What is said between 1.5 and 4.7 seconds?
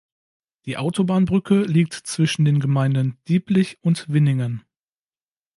liegt zwischen den Gemeinden Dieblich und Winningen.